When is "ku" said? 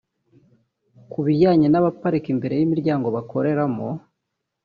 1.11-1.19